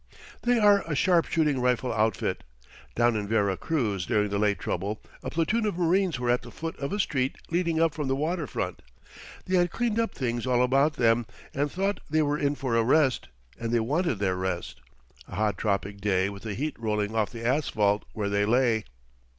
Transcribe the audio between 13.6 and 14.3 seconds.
they wanted